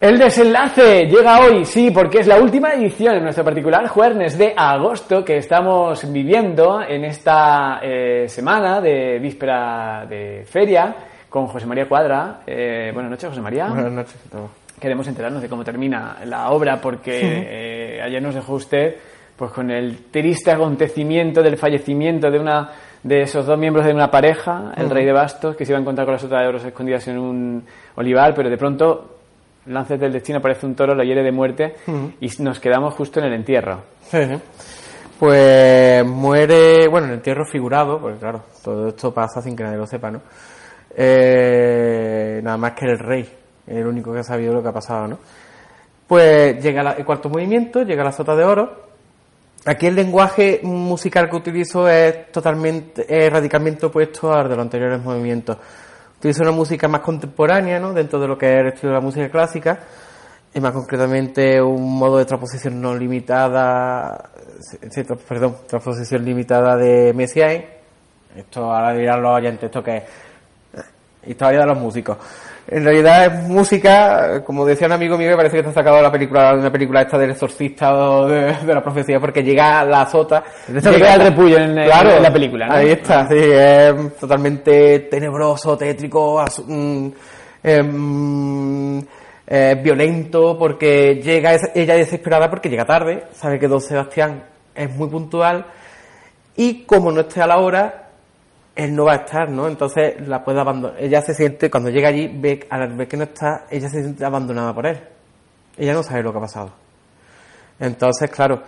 [0.00, 4.54] El desenlace llega hoy, sí, porque es la última edición en nuestro particular jueves de
[4.56, 10.94] agosto que estamos viviendo en esta eh, semana de víspera de feria
[11.28, 12.42] con José María Cuadra.
[12.46, 13.66] Eh, buenas noches, José María.
[13.66, 14.50] Buenas noches a todos.
[14.80, 18.98] Queremos enterarnos de cómo termina la obra porque eh, ayer nos dejó usted
[19.36, 22.70] pues con el triste acontecimiento del fallecimiento de una
[23.02, 25.82] de esos dos miembros de una pareja, el rey de bastos, que se iba a
[25.82, 27.64] encontrar con las otras de oros escondidas en un
[27.96, 29.17] olivar, pero de pronto
[29.68, 31.74] lances del destino aparece un toro, lo hiere de muerte
[32.20, 33.82] y nos quedamos justo en el entierro.
[34.10, 34.40] Sí, sí.
[35.18, 39.76] Pues muere, bueno, en el entierro figurado, porque claro, todo esto pasa sin que nadie
[39.78, 40.20] lo sepa, ¿no?
[41.20, 43.28] Eh, nada más que el rey,
[43.66, 45.18] el único que ha sabido lo que ha pasado, ¿no?
[46.06, 48.88] Pues llega la- el cuarto movimiento, llega la sota de oro.
[49.66, 55.02] Aquí el lenguaje musical que utilizo es totalmente, es radicalmente opuesto al de los anteriores
[55.02, 55.58] movimientos.
[56.18, 57.92] Utilizo una música más contemporánea, ¿no?
[57.92, 59.78] Dentro de lo que es el estilo de la música clásica.
[60.52, 64.30] Y más concretamente un modo de transposición no limitada,
[65.28, 67.66] perdón, transposición limitada de Messiaen.
[68.34, 70.02] Esto ahora dirán los oyentes, esto que es
[71.26, 72.16] historia de los músicos.
[72.70, 76.02] En realidad es música, como decía un amigo mío, que parece que está sacado de
[76.02, 79.82] la película, de una película esta del exorcista o de, de la profecía, porque llega
[79.84, 80.44] la sota.
[80.98, 81.78] Llega- el repullo en-
[82.16, 82.74] en la película, ¿no?
[82.74, 87.08] Ahí está, sí, es totalmente tenebroso, tétrico, mm,
[87.62, 88.98] em,
[89.46, 94.44] eh, violento, porque llega ella desesperada porque llega tarde, sabe que Don Sebastián
[94.74, 95.64] es muy puntual,
[96.54, 98.07] y como no esté a la hora,
[98.78, 99.66] él no va a estar, ¿no?
[99.66, 101.02] Entonces la puede abandonar.
[101.02, 104.24] Ella se siente, cuando llega allí, ve, al ver que no está, ella se siente
[104.24, 105.00] abandonada por él.
[105.76, 106.70] Ella no sabe lo que ha pasado.
[107.80, 108.62] Entonces, claro,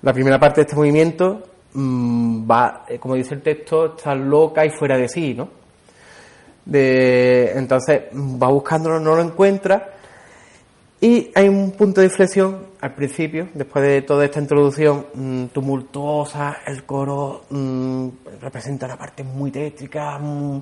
[0.00, 1.42] la primera parte de este movimiento
[1.74, 5.50] mm, va, eh, como dice el texto, está loca y fuera de sí, ¿no?
[6.64, 9.99] De, entonces mm, va buscándolo, no lo encuentra.
[11.02, 16.58] Y hay un punto de inflexión al principio, después de toda esta introducción mm, tumultuosa,
[16.66, 18.08] el coro mm,
[18.40, 20.58] representa una parte muy tétrica mm,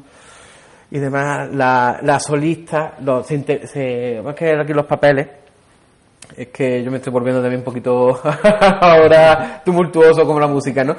[0.92, 1.52] y demás.
[1.52, 5.26] La, la solista, los, se, se, que aquí los papeles,
[6.36, 8.20] es que yo me estoy volviendo también un poquito
[8.80, 10.94] ahora tumultuoso como la música, ¿no?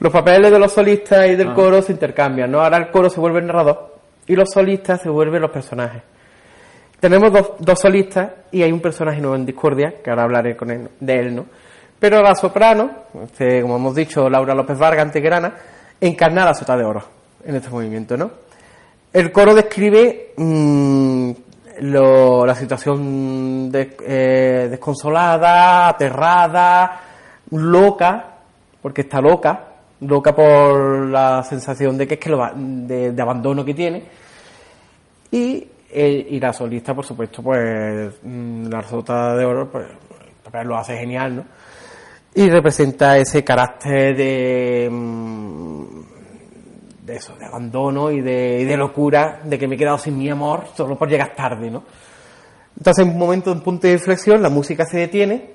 [0.00, 1.54] Los papeles de los solistas y del Ah.
[1.54, 2.60] coro se intercambian, ¿no?
[2.60, 3.94] Ahora el coro se vuelve el narrador
[4.26, 6.02] y los solistas se vuelven los personajes.
[7.02, 10.70] Tenemos dos, dos solistas y hay un personaje nuevo en Discordia, que ahora hablaré con
[10.70, 11.46] él, de él, ¿no?
[11.98, 12.90] Pero la soprano,
[13.24, 15.52] este, como hemos dicho, Laura López Vargas, antegrana,
[16.00, 17.02] encarna la sota de oro
[17.44, 18.30] en este movimiento, ¿no?
[19.12, 21.30] El coro describe mm,
[21.80, 27.00] la situación eh, desconsolada, aterrada,
[27.50, 28.36] loca,
[28.80, 29.70] porque está loca,
[30.02, 34.04] loca por la sensación de que es que lo de, de abandono que tiene.
[35.32, 39.86] Y, y la solista, por supuesto, pues mm, la sota de oro, pues
[40.42, 41.44] papel lo hace genial, ¿no?
[42.34, 45.84] Y representa ese carácter de, mm,
[47.04, 50.30] de eso, de abandono y de, de locura, de que me he quedado sin mi
[50.30, 51.84] amor solo por llegar tarde, ¿no?
[52.76, 55.50] Entonces, en un momento, un punto de inflexión, la música se detiene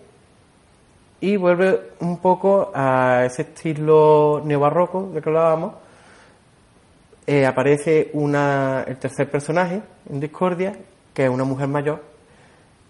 [1.19, 5.86] y vuelve un poco a ese estilo neobarroco de que hablábamos.
[7.29, 10.73] Eh, aparece una, el tercer personaje en Discordia,
[11.13, 12.01] que es una mujer mayor,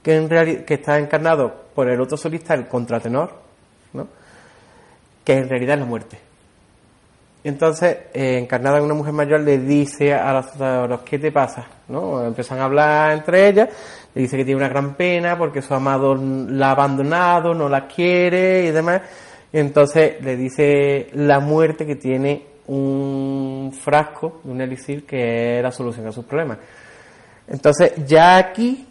[0.03, 3.33] que, en reali- que está encarnado por el otro solista, el contratenor,
[3.93, 4.07] ¿no?
[5.25, 6.19] que en realidad es la muerte.
[7.43, 11.31] Entonces, eh, encarnada en una mujer mayor, le dice a los, a los ¿qué te
[11.31, 11.65] pasa?
[11.87, 12.23] ¿no?
[12.23, 13.69] Empiezan a hablar entre ellas,
[14.13, 17.87] le dice que tiene una gran pena porque su amado la ha abandonado, no la
[17.87, 19.01] quiere y demás.
[19.51, 26.07] Entonces le dice la muerte que tiene un frasco, un elixir, que es la solución
[26.07, 26.57] a sus problemas.
[27.47, 28.85] Entonces, ya aquí,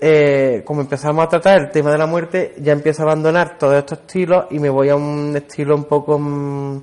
[0.00, 3.76] eh, como empezamos a tratar el tema de la muerte, ya empiezo a abandonar todos
[3.76, 6.82] estos estilos y me voy a un estilo un poco mm,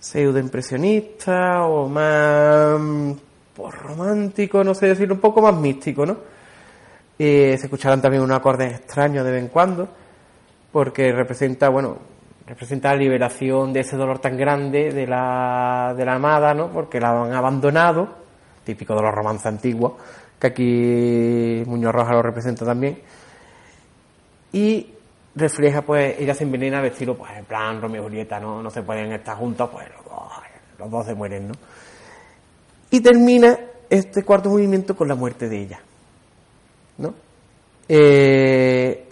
[0.00, 3.12] pseudo-impresionista o más mm,
[3.54, 6.16] pues, romántico, no sé decirlo, un poco más místico, ¿no?
[7.18, 9.88] Eh, se escucharán también unos acordes extraños de vez en cuando,
[10.72, 11.98] porque representa, bueno,
[12.46, 16.70] representa la liberación de ese dolor tan grande de la, de la amada, ¿no?
[16.70, 18.08] Porque la han abandonado,
[18.64, 19.94] típico de los romances antiguos,
[20.38, 23.00] que aquí Muñoz Roja lo representa también,
[24.52, 24.94] y
[25.34, 28.62] refleja, pues, ella se envenena al estilo, pues, en plan Romeo y Julieta, ¿no?
[28.62, 30.32] No se pueden estar juntos, pues, los dos,
[30.78, 31.54] los dos se mueren, ¿no?
[32.90, 33.58] Y termina
[33.88, 35.80] este cuarto movimiento con la muerte de ella,
[36.98, 37.14] ¿no?
[37.88, 39.03] Eh,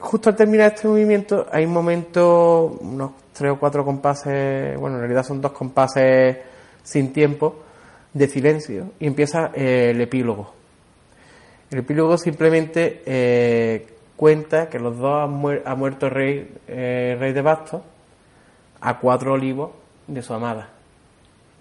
[0.00, 5.02] justo al terminar este movimiento hay un momento, unos tres o cuatro compases, bueno, en
[5.02, 6.38] realidad son dos compases
[6.82, 7.56] sin tiempo,
[8.12, 10.52] de silencio, y empieza eh, el epílogo.
[11.70, 13.86] El epílogo simplemente eh,
[14.16, 17.82] cuenta que los dos han, muer- ha muerto el rey, eh, rey de Bastos
[18.80, 19.70] a cuatro olivos
[20.08, 20.70] de su amada.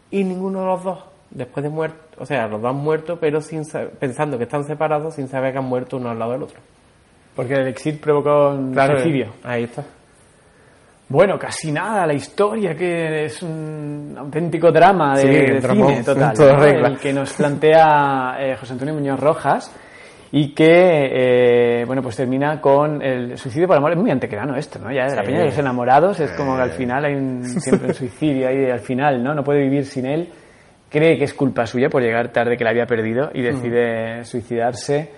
[0.10, 3.42] Y ninguno de los dos, después de muerto, o sea, los dos han muerto, pero
[3.42, 6.44] sin sa- pensando que están separados sin saber que han muerto uno al lado del
[6.44, 6.60] otro.
[7.40, 9.28] Porque el exit provocó un suicidio.
[9.46, 9.82] Ahí está.
[11.08, 16.34] Bueno, casi nada, la historia que es un auténtico drama de, Sí, de cine total,
[16.38, 16.66] ¿no?
[16.66, 19.74] el que nos plantea eh, José Antonio Muñoz Rojas
[20.34, 23.94] y que, eh, bueno, pues termina con el suicidio por amor.
[23.94, 24.92] Es muy antequerano esto, ¿no?
[24.92, 27.88] Ya de la peña de los enamorados es como que al final hay un, siempre
[27.88, 29.34] un suicidio ahí al final, ¿no?
[29.34, 30.28] No puede vivir sin él.
[30.90, 35.10] Cree que es culpa suya por llegar tarde que la había perdido y decide suicidarse,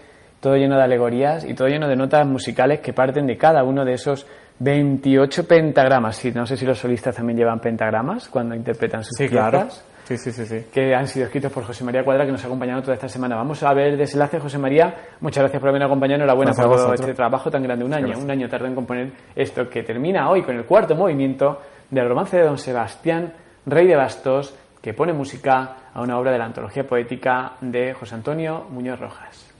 [0.42, 3.86] todo lleno de alegorías y todo lleno de notas musicales que parten de cada uno
[3.86, 4.26] de esos
[4.60, 6.18] 28 pentagramas.
[6.18, 9.68] Sí, no sé si los solistas también llevan pentagramas cuando interpretan sus Sí, piezas claro.
[10.04, 10.66] Sí, sí, sí, sí.
[10.74, 13.36] que han sido escritos por José María Cuadra, que nos ha acompañado toda esta semana.
[13.36, 14.94] Vamos a ver el desenlace, José María.
[15.22, 16.18] Muchas gracias por haberme acompañado.
[16.18, 17.86] Enhorabuena por todo este trabajo tan grande.
[17.86, 18.26] Un año, gracias.
[18.26, 22.36] un año tardó en componer esto que termina hoy con el cuarto movimiento del romance
[22.36, 23.32] de Don Sebastián,
[23.66, 28.16] Rey de Bastos, que pone música a una obra de la antología poética de José
[28.16, 29.51] Antonio Muñoz Rojas.